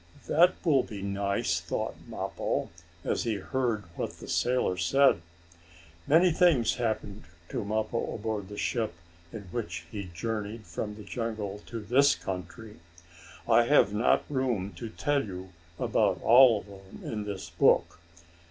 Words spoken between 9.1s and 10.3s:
in which he